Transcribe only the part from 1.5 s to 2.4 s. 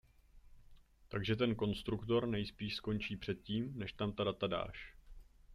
konstruktor